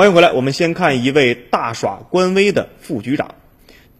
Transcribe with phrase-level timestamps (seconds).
[0.00, 3.34] 欢迎回来，我们先看一位大耍官威的副局长。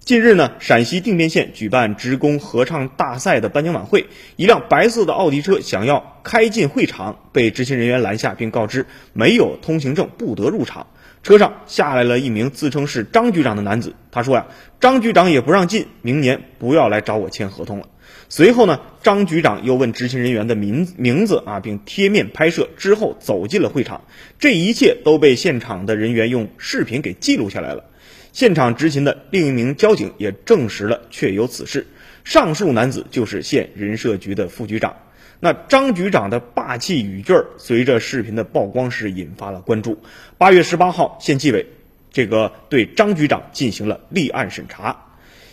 [0.05, 4.07] 近日呢，陕西定边县举办职工合唱大赛的颁奖晚会，
[4.37, 10.87] 一辆白色的奥迪车想要开进会场，被执勤人员拦下，并告知没有通行证不得入场。
[11.23, 14.47] 车上下来了一名自称是张局长的男子，他说呀，
[14.81, 17.87] 张局长也不让进，明年不要来找我签合同了。
[18.31, 24.03] 随后呢，张局长又问执勤人员的名名字啊，并贴面拍摄，之后走进了会场。
[24.39, 27.85] 这一切都被现场的人员用视频给记录下来了。
[28.33, 31.87] 现场执勤的另一名交警也证实了确有此事，
[32.25, 34.97] 上述男子就是县人社局的副局长。
[35.41, 39.99] 那张局长的霸气语句儿，随着视频的曝光是引发了关注。
[40.37, 41.67] 八月十八号，县纪委
[42.13, 45.07] 这个对张局长进行了立案审查。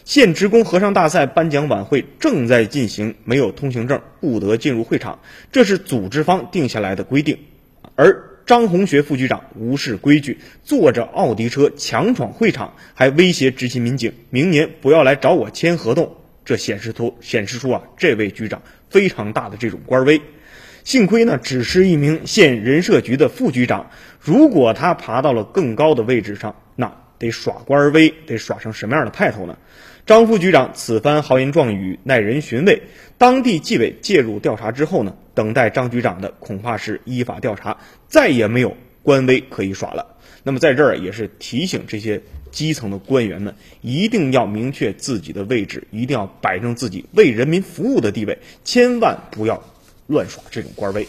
[0.04, 5.20] 县职工合唱大赛颁奖晚会正在进行，没有通行证不得进入会场，
[5.52, 7.40] 这是组织方定下来的规定。
[7.96, 16.16] 而张红学副局长无视规矩，坐着奥迪车强闯会场，还威胁执勤民警明年不要来找我签合同。
[16.46, 20.22] 这显示出显示出啊，这位局长非常大的这种官威。
[20.86, 26.56] 幸亏呢，只是一名县人社局的副局长，如果他爬到了更高的位置上，
[27.20, 29.58] 得耍官威，得耍成什么样的派头呢？
[30.06, 32.82] 张副局长此番豪言壮语耐人寻味，
[33.18, 40.16] 当地纪委介入调查之后呢，等待张局长的恐怕是依法调查，再也没有官威可以耍了。
[40.44, 49.62] 那么在这儿也是提醒这些基层的官员们，一定要明确自己的位置，一定要摆正自己为人民服务的地位，千万不要
[50.08, 51.06] 乱耍这种官威。